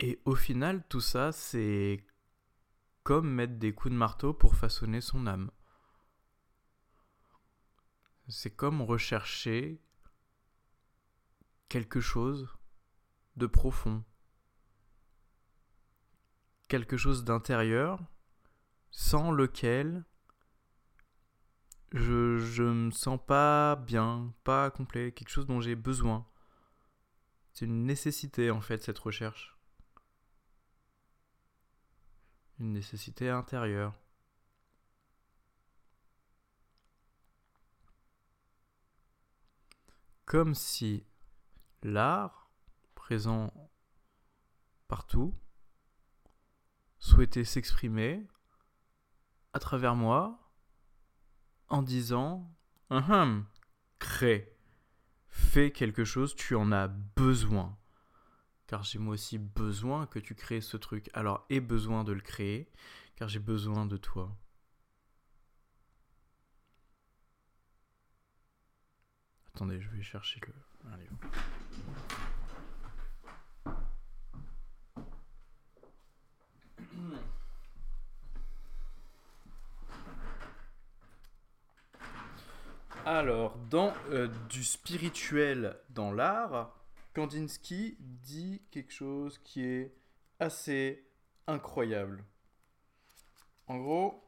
Et 0.01 0.21
au 0.25 0.35
final, 0.35 0.83
tout 0.89 1.01
ça, 1.01 1.33
c'est 1.33 2.05
comme 3.09 3.31
mettre 3.31 3.55
des 3.55 3.73
coups 3.73 3.91
de 3.91 3.97
marteau 3.97 4.35
pour 4.35 4.55
façonner 4.55 5.01
son 5.01 5.27
âme. 5.27 5.51
C'est 8.29 8.55
comme 8.55 8.83
rechercher 8.83 9.81
quelque 11.71 12.03
chose 12.03 12.55
de 13.37 13.47
profond, 13.47 14.05
quelque 16.69 16.99
chose 16.99 17.25
d'intérieur 17.25 17.99
sans 18.91 19.33
lequel 19.33 20.05
je, 21.93 22.37
je 22.37 22.63
me 22.63 22.91
sens 22.91 23.19
pas 23.27 23.77
bien, 23.77 24.35
pas 24.45 24.71
complet, 24.71 25.13
quelque 25.13 25.31
chose 25.31 25.47
dont 25.47 25.63
j'ai 25.63 25.77
besoin. 25.77 26.29
C'est 27.55 27.65
une 27.65 27.87
nécessité 27.87 28.51
en 28.51 28.61
fait 28.61 28.83
cette 28.83 28.99
recherche. 28.99 29.58
Une 32.59 32.73
nécessité 32.73 33.31
intérieure. 33.31 33.95
Comme 40.25 40.55
si 40.55 41.07
l'art, 41.83 42.51
présent 42.95 43.53
partout, 44.89 45.35
souhaitait 46.99 47.45
s'exprimer 47.45 48.27
à 49.53 49.61
travers 49.61 49.95
moi 49.95 50.53
en 51.69 51.83
disant 51.83 52.53
crée, 54.01 54.59
fais 55.29 55.71
quelque 55.71 56.05
chose, 56.05 56.35
tu 56.35 56.57
en 56.57 56.73
as 56.73 56.89
besoin. 56.89 57.78
Car 58.69 58.85
j'ai 58.85 58.99
moi 58.99 59.15
aussi 59.15 59.39
besoin 59.39 60.07
que 60.07 60.21
tu 60.21 60.35
crées 60.37 60.61
ce 60.61 60.77
truc. 60.77 61.11
Alors 61.15 61.45
aie 61.51 61.59
besoin 61.61 62.05
de 62.05 62.13
le 62.13 62.21
créer, 62.21 62.71
car 63.17 63.29
j'ai 63.29 63.41
besoin 63.41 63.87
de 63.87 63.97
toi. 63.97 64.37
Attendez, 69.55 69.81
je 69.81 69.89
vais 69.89 70.03
chercher 70.03 70.39
le. 70.39 70.53
Alors, 83.07 83.57
dans 83.71 83.95
euh, 84.11 84.29
du 84.51 84.63
spirituel 84.63 85.77
dans 85.89 86.13
l'art, 86.13 86.78
Kandinsky 87.15 87.97
dit 87.99 88.63
quelque 88.71 88.93
chose 88.93 89.39
qui 89.39 89.65
est 89.65 89.95
assez 90.39 91.05
incroyable. 91.47 92.25
En 93.67 93.79
gros, 93.79 94.23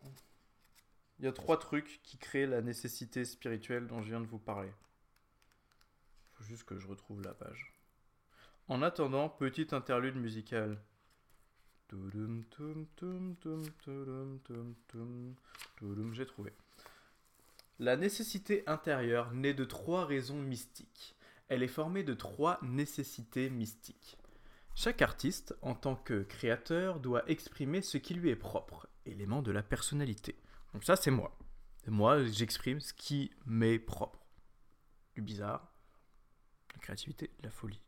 il 1.18 1.24
y 1.24 1.28
a 1.28 1.32
trois 1.32 1.58
trucs 1.58 2.00
qui 2.02 2.18
créent 2.18 2.46
la 2.46 2.62
nécessité 2.62 3.24
spirituelle 3.24 3.86
dont 3.86 4.02
je 4.02 4.08
viens 4.08 4.20
de 4.20 4.26
vous 4.26 4.38
parler. 4.38 4.70
Il 4.70 6.36
faut 6.38 6.44
juste 6.44 6.64
que 6.64 6.78
je 6.78 6.86
retrouve 6.86 7.22
la 7.22 7.34
page. 7.34 7.74
En 8.68 8.82
attendant, 8.82 9.28
petite 9.28 9.72
interlude 9.72 10.16
musicale. 10.16 10.78
J'ai 16.12 16.26
trouvé. 16.26 16.52
La 17.78 17.96
nécessité 17.96 18.62
intérieure 18.66 19.32
naît 19.32 19.54
de 19.54 19.64
trois 19.64 20.04
raisons 20.06 20.40
mystiques. 20.40 21.16
Elle 21.50 21.64
est 21.64 21.68
formée 21.68 22.04
de 22.04 22.14
trois 22.14 22.60
nécessités 22.62 23.50
mystiques. 23.50 24.16
Chaque 24.76 25.02
artiste, 25.02 25.56
en 25.62 25.74
tant 25.74 25.96
que 25.96 26.22
créateur, 26.22 27.00
doit 27.00 27.28
exprimer 27.28 27.82
ce 27.82 27.98
qui 27.98 28.14
lui 28.14 28.30
est 28.30 28.36
propre, 28.36 28.88
élément 29.04 29.42
de 29.42 29.50
la 29.50 29.64
personnalité. 29.64 30.36
Donc 30.72 30.84
ça, 30.84 30.94
c'est 30.94 31.10
moi. 31.10 31.36
moi, 31.88 32.24
j'exprime 32.24 32.78
ce 32.78 32.92
qui 32.92 33.32
m'est 33.46 33.80
propre. 33.80 34.24
Du 35.16 35.22
bizarre, 35.22 35.74
la 36.72 36.78
créativité, 36.78 37.32
la 37.42 37.50
folie, 37.50 37.82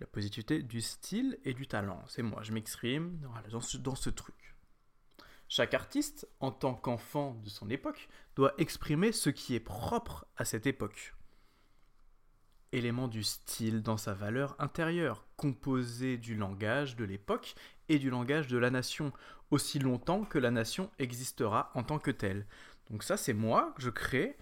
la 0.00 0.06
positivité, 0.06 0.62
du 0.62 0.80
style 0.80 1.38
et 1.44 1.52
du 1.52 1.66
talent. 1.66 2.02
C'est 2.08 2.22
moi, 2.22 2.42
je 2.44 2.52
m'exprime 2.52 3.18
dans, 3.18 3.60
dans 3.80 3.94
ce 3.94 4.08
truc. 4.08 4.56
Chaque 5.48 5.74
artiste, 5.74 6.26
en 6.40 6.50
tant 6.50 6.74
qu'enfant 6.74 7.34
de 7.44 7.50
son 7.50 7.68
époque, 7.68 8.08
doit 8.36 8.54
exprimer 8.56 9.12
ce 9.12 9.28
qui 9.28 9.54
est 9.54 9.60
propre 9.60 10.26
à 10.38 10.46
cette 10.46 10.66
époque. 10.66 11.12
Élément 12.76 13.08
du 13.08 13.24
style 13.24 13.82
dans 13.82 13.96
sa 13.96 14.12
valeur 14.12 14.54
intérieure, 14.58 15.24
composé 15.36 16.18
du 16.18 16.34
langage 16.34 16.94
de 16.94 17.06
l'époque 17.06 17.54
et 17.88 17.98
du 17.98 18.10
langage 18.10 18.48
de 18.48 18.58
la 18.58 18.68
nation, 18.68 19.12
aussi 19.50 19.78
longtemps 19.78 20.24
que 20.24 20.38
la 20.38 20.50
nation 20.50 20.90
existera 20.98 21.70
en 21.74 21.82
tant 21.82 21.98
que 21.98 22.10
telle. 22.10 22.44
Donc 22.90 23.02
ça, 23.02 23.16
c'est 23.16 23.32
moi, 23.32 23.74
je 23.78 23.88
crée 23.88 24.36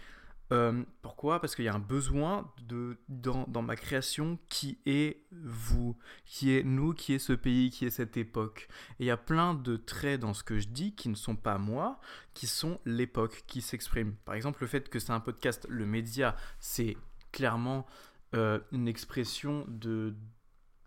euh, 0.52 0.82
pourquoi? 1.00 1.40
Parce 1.40 1.54
qu'il 1.54 1.64
y 1.64 1.68
a 1.68 1.74
un 1.74 1.78
besoin 1.78 2.52
de, 2.68 2.98
dans, 3.08 3.62
ma 3.62 3.76
création 3.76 4.38
qui 4.48 4.78
est 4.84 5.22
vous, 5.32 5.96
qui 6.26 6.54
est 6.54 6.62
nous, 6.62 6.92
qui 6.92 7.14
est 7.14 7.18
ce 7.18 7.32
pays, 7.32 7.70
qui 7.70 7.86
est 7.86 7.90
cette 7.90 8.16
époque. 8.16 8.68
Et 8.98 9.04
il 9.04 9.06
y 9.06 9.10
a 9.10 9.16
plein 9.16 9.54
de 9.54 9.76
traits 9.76 10.20
dans 10.20 10.34
ce 10.34 10.44
que 10.44 10.58
je 10.58 10.68
dis 10.68 10.94
qui 10.94 11.08
ne 11.08 11.14
sont 11.14 11.36
pas 11.36 11.56
moi, 11.56 11.98
qui 12.34 12.46
sont 12.46 12.78
l'époque 12.84 13.44
qui 13.46 13.62
s'exprime. 13.62 14.14
Par 14.24 14.34
exemple, 14.34 14.58
le 14.60 14.66
fait 14.66 14.88
que 14.90 14.98
c'est 14.98 15.12
un 15.12 15.20
podcast, 15.20 15.66
le 15.70 15.86
média, 15.86 16.36
c'est 16.60 16.96
clairement 17.32 17.86
euh, 18.34 18.58
une 18.72 18.88
expression 18.88 19.64
de, 19.68 20.14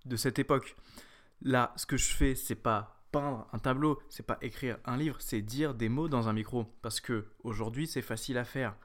de 0.06 0.16
cette 0.16 0.40
époque. 0.40 0.76
Là, 1.42 1.74
ce 1.76 1.86
que 1.86 1.98
je 1.98 2.14
fais, 2.14 2.36
c'est 2.36 2.56
pas 2.56 3.04
peindre 3.12 3.48
un 3.54 3.60
tableau, 3.60 4.02
c'est 4.10 4.26
pas 4.26 4.38
écrire 4.42 4.78
un 4.86 4.98
livre, 4.98 5.18
c'est 5.20 5.42
dire 5.42 5.74
des 5.74 5.90
mots 5.90 6.10
dans 6.10 6.28
un 6.28 6.34
micro. 6.34 6.66
Parce 6.82 7.00
que 7.00 7.28
aujourd'hui, 7.44 7.88
c'est 7.88 8.02
facile 8.02 8.38
à 8.38 8.44
faire 8.44 8.76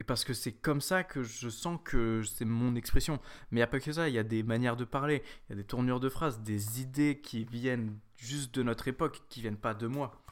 et 0.00 0.04
parce 0.04 0.24
que 0.24 0.34
c'est 0.34 0.52
comme 0.52 0.80
ça 0.80 1.04
que 1.04 1.22
je 1.22 1.48
sens 1.48 1.78
que 1.82 2.22
c'est 2.22 2.44
mon 2.44 2.74
expression. 2.74 3.18
Mais 3.50 3.58
il 3.58 3.60
n'y 3.60 3.62
a 3.62 3.66
pas 3.66 3.80
que 3.80 3.92
ça, 3.92 4.08
il 4.08 4.14
y 4.14 4.18
a 4.18 4.24
des 4.24 4.42
manières 4.42 4.76
de 4.76 4.84
parler, 4.84 5.22
il 5.48 5.50
y 5.50 5.52
a 5.54 5.56
des 5.56 5.64
tournures 5.64 6.00
de 6.00 6.08
phrases, 6.08 6.40
des 6.40 6.80
idées 6.80 7.20
qui 7.22 7.44
viennent 7.44 7.98
juste 8.16 8.54
de 8.54 8.62
notre 8.62 8.88
époque, 8.88 9.22
qui 9.28 9.40
viennent 9.40 9.56
pas 9.56 9.74
de 9.74 9.86
moi. 9.86 10.22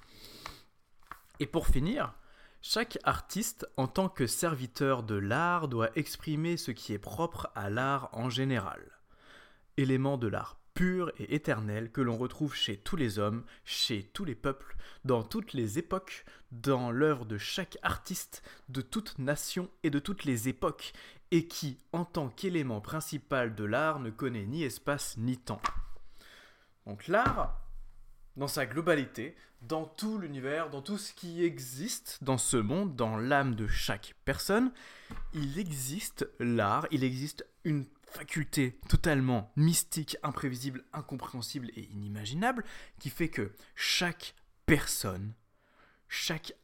Et 1.41 1.47
pour 1.47 1.67
finir, 1.67 2.15
chaque 2.67 2.99
artiste, 3.05 3.69
en 3.77 3.87
tant 3.87 4.09
que 4.09 4.27
serviteur 4.27 5.03
de 5.03 5.17
l'art, 5.17 5.69
doit 5.69 5.91
exprimer 5.97 6.57
ce 6.57 6.71
qui 6.71 6.95
est 6.95 6.99
propre 6.99 7.51
à 7.55 7.69
l'art 7.69 8.09
en 8.13 8.31
général. 8.31 8.81
Élément 9.77 10.17
de 10.17 10.29
l'art 10.29 10.57
pur 10.73 11.13
et 11.19 11.35
éternel 11.35 11.93
que 11.93 12.01
l'on 12.01 12.17
retrouve 12.17 12.55
chez 12.55 12.79
tous 12.79 12.97
les 12.97 13.19
hommes, 13.19 13.45
chez 13.67 14.03
tous 14.03 14.25
les 14.25 14.35
peuples, 14.35 14.79
dans 15.05 15.23
toutes 15.23 15.53
les 15.53 15.79
époques, 15.79 16.25
dans 16.53 16.91
l'œuvre 16.91 17.27
de 17.27 17.37
chaque 17.37 17.77
artiste, 17.83 18.43
de 18.71 18.81
toute 18.81 19.19
nation 19.19 19.69
et 19.83 19.91
de 19.91 19.99
toutes 19.99 20.25
les 20.25 20.49
époques, 20.49 20.95
et 21.33 21.47
qui, 21.47 21.79
en 21.93 22.07
tant 22.07 22.31
qu'élément 22.31 22.81
principal 22.81 23.55
de 23.55 23.65
l'art, 23.65 24.01
ne 24.01 24.09
connaît 24.09 24.47
ni 24.47 24.63
espace 24.63 25.19
ni 25.19 25.37
temps. 25.37 25.61
Donc 26.87 27.09
l'art, 27.09 27.61
dans 28.37 28.49
sa 28.49 28.67
globalité, 28.67 29.37
dans 29.63 29.85
tout 29.85 30.19
l'univers, 30.19 30.71
dans 30.71 30.83
tout 30.83 30.99
ce 30.99 31.13
qui 31.13 31.43
existe 31.45 32.19
dans 32.23 32.39
ce 32.39 32.57
monde, 32.57 32.97
dans 32.97 33.17
l'âme 33.17 33.55
de 33.55 33.67
chaque 33.67 34.15
personne, 34.25 34.73
il 35.33 35.59
existe 35.59 36.29
l'art, 36.39 36.87
il 36.91 37.05
existe 37.05 37.47
une 37.65 37.87
faculté 38.07 38.79
totalement 38.89 39.51
mystique, 39.57 40.17
imprévisible, 40.23 40.85
incompréhensible 40.93 41.71
et 41.75 41.83
inimaginable 41.93 42.65
qui 42.99 43.11
fait 43.11 43.29
que 43.29 43.53
chaque 43.75 44.35
personne, 44.67 45.35
chaque... 46.09 46.55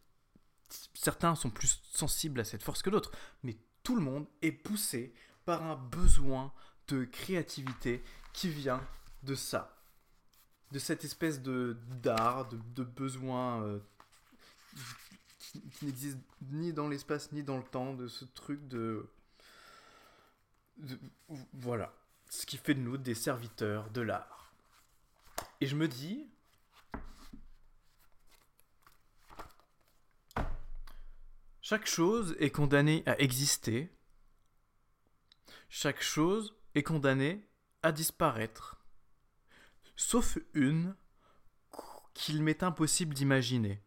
Certains 0.94 1.34
sont 1.34 1.50
plus 1.50 1.80
sensibles 1.90 2.38
à 2.38 2.44
cette 2.44 2.62
force 2.62 2.82
que 2.82 2.90
d'autres, 2.90 3.10
mais 3.42 3.56
tout 3.82 3.96
le 3.96 4.02
monde 4.02 4.26
est 4.42 4.52
poussé 4.52 5.12
par 5.44 5.64
un 5.64 5.74
besoin 5.74 6.52
de 6.86 7.04
créativité 7.04 8.04
qui 8.32 8.48
vient 8.48 8.80
de 9.24 9.34
ça, 9.34 9.79
de 10.70 10.78
cette 10.78 11.04
espèce 11.04 11.42
de 11.42 11.76
d'art, 12.02 12.48
de, 12.48 12.84
besoin 12.84 13.62
euh, 13.62 13.78
qui 15.72 15.86
n'existe 15.86 16.18
ni 16.50 16.72
dans 16.72 16.88
l'espace 16.88 17.32
ni 17.32 17.42
dans 17.42 17.56
le 17.56 17.64
temps, 17.64 17.94
de 17.94 18.08
ce 18.08 18.24
truc 18.24 18.66
de 18.68 19.08
voilà. 21.52 21.92
Ce 22.28 22.46
qui 22.46 22.56
fait 22.56 22.74
de 22.74 22.80
nous 22.80 22.96
des 22.96 23.14
serviteurs 23.14 23.90
de 23.90 24.00
l'art. 24.00 24.52
Et 25.60 25.66
je 25.66 25.76
me 25.76 25.88
dis. 25.88 26.26
Chaque 31.60 31.86
chose 31.86 32.34
est 32.40 32.50
condamnée 32.50 33.02
à 33.06 33.18
exister. 33.20 33.92
Chaque 35.68 36.02
chose 36.02 36.56
est 36.74 36.82
condamnée 36.82 37.46
à 37.82 37.92
disparaître 37.92 38.79
sauf 40.00 40.38
une 40.54 40.96
qu'il 42.14 42.42
m'est 42.42 42.62
impossible 42.62 43.14
d'imaginer. 43.14 43.82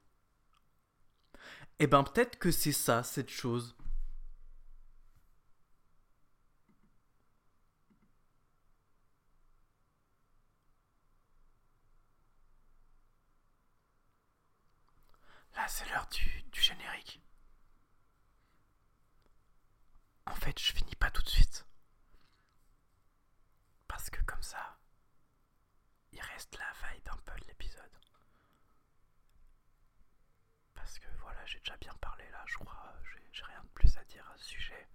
Eh 1.79 1.87
ben 1.87 2.03
peut-être 2.03 2.37
que 2.37 2.51
c'est 2.51 2.71
ça, 2.71 3.03
cette 3.03 3.29
chose. 3.31 3.75
Là, 15.55 15.67
c'est 15.67 15.89
l'heure 15.89 16.07
du, 16.11 16.43
du 16.51 16.61
générique. 16.61 17.21
En 20.27 20.35
fait, 20.35 20.59
je 20.59 20.73
finis 20.73 20.95
pas 20.95 21.09
tout 21.11 21.23
de 21.23 21.29
suite. 21.29 21.65
Parce 23.87 24.09
que 24.09 24.21
comme 24.25 24.41
ça... 24.43 24.77
j'ai 31.53 31.59
déjà 31.59 31.77
bien 31.77 31.93
parlé 32.01 32.23
là, 32.31 32.43
je 32.47 32.57
crois, 32.57 32.93
j'ai- 33.11 33.29
j'ai 33.31 33.43
rien 33.43 33.61
de 33.63 33.69
plus 33.69 33.95
à 33.97 34.03
dire 34.05 34.25
à 34.33 34.37
ce 34.37 34.45
sujet. 34.45 34.87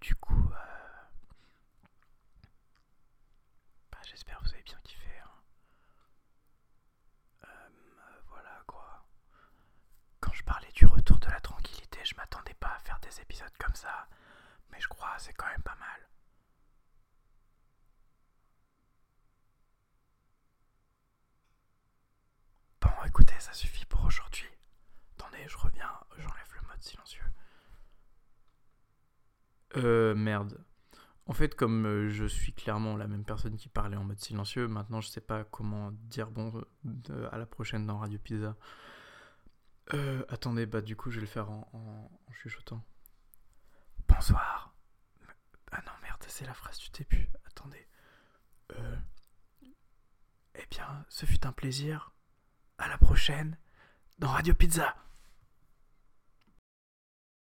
Du 0.00 0.14
coup, 0.16 0.50
euh, 0.52 1.02
bah, 3.92 3.98
j'espère 4.04 4.38
que 4.38 4.44
vous 4.44 4.54
avez 4.54 4.62
bien 4.62 4.80
kiffé. 4.82 5.10
hein. 5.24 5.30
Euh, 7.44 7.48
euh, 7.48 8.20
voilà 8.28 8.62
quoi. 8.66 9.04
Quand 10.20 10.32
je 10.32 10.42
parlais 10.44 10.70
du 10.72 10.86
retour 10.86 11.18
de 11.20 11.28
la 11.28 11.40
tranquillité, 11.40 12.00
je 12.04 12.14
m'attendais 12.16 12.54
pas 12.54 12.74
à 12.74 12.78
faire 12.80 12.98
des 13.00 13.20
épisodes 13.20 13.56
comme 13.58 13.74
ça. 13.74 14.08
Mais 14.70 14.80
je 14.80 14.88
crois 14.88 15.16
c'est 15.18 15.32
quand 15.34 15.46
même 15.48 15.62
pas 15.62 15.76
mal. 15.76 16.08
Bon, 22.80 22.90
écoutez, 23.06 23.38
ça 23.38 23.52
suffit 23.52 23.84
pour 23.86 24.04
aujourd'hui. 24.04 24.48
Je 25.48 25.56
reviens, 25.56 25.90
j'enlève 26.16 26.52
le 26.54 26.68
mode 26.68 26.82
silencieux. 26.82 27.24
Euh, 29.76 30.14
merde. 30.14 30.64
En 31.26 31.32
fait, 31.32 31.54
comme 31.54 31.86
euh, 31.86 32.08
je 32.08 32.24
suis 32.24 32.52
clairement 32.52 32.96
la 32.96 33.06
même 33.06 33.24
personne 33.24 33.56
qui 33.56 33.68
parlait 33.68 33.96
en 33.96 34.04
mode 34.04 34.18
silencieux, 34.18 34.66
maintenant 34.66 35.00
je 35.00 35.08
sais 35.08 35.20
pas 35.20 35.44
comment 35.44 35.92
dire 35.92 36.30
bon 36.30 36.52
euh, 37.10 37.28
à 37.30 37.38
la 37.38 37.46
prochaine 37.46 37.86
dans 37.86 37.98
Radio 37.98 38.18
Pizza. 38.18 38.56
Euh, 39.94 40.24
attendez, 40.28 40.66
bah 40.66 40.80
du 40.80 40.96
coup 40.96 41.10
je 41.10 41.16
vais 41.16 41.22
le 41.22 41.26
faire 41.28 41.50
en 41.50 42.10
chuchotant. 42.32 42.84
Bonsoir. 44.08 44.74
Ah 45.70 45.80
non, 45.86 45.92
merde, 46.02 46.24
c'est 46.26 46.46
la 46.46 46.54
phrase 46.54 46.78
du 46.78 46.90
début. 46.90 47.28
Attendez. 47.46 47.86
Euh... 48.72 48.96
Eh 50.54 50.66
bien, 50.70 51.04
ce 51.08 51.26
fut 51.26 51.46
un 51.46 51.52
plaisir. 51.52 52.12
À 52.78 52.88
la 52.88 52.98
prochaine 52.98 53.56
dans 54.18 54.28
Radio 54.28 54.54
Pizza. 54.54 54.96